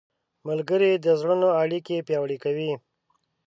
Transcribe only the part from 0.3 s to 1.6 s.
ملګري د زړونو